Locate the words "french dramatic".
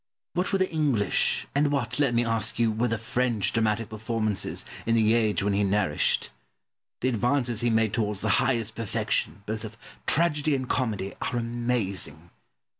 2.97-3.87